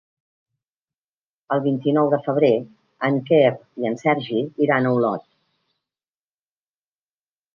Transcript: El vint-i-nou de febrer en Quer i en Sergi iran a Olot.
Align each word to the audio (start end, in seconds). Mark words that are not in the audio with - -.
El 1.55 1.59
vint-i-nou 1.65 2.07
de 2.13 2.19
febrer 2.27 2.49
en 3.09 3.19
Quer 3.29 3.51
i 3.83 3.87
en 3.91 3.99
Sergi 4.03 4.39
iran 4.67 4.87
a 4.87 4.95
Olot. 5.01 5.27